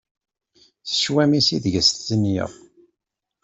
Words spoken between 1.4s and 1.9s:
ideg i